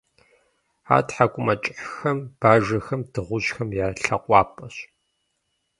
Ар 0.93 1.03
тхьэкӀумэкӀыхьхэм, 1.07 2.19
бажэхэм, 2.39 3.01
дыгъужьхэм 3.13 3.69
я 3.85 3.87
лъэкъуапӀэщ. 4.01 4.75